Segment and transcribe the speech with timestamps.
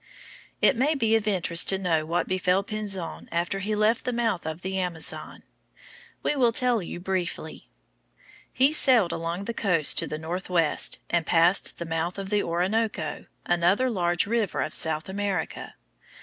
[0.63, 4.47] It may be of interest to know what befell Pinzon after he left the mouth
[4.47, 5.43] of the Amazon.
[6.23, 7.69] We will tell you briefly.
[8.51, 13.27] He sailed along the coast to the northwest, and passed the mouth of the Orinoco,
[13.45, 15.75] another large river of South America.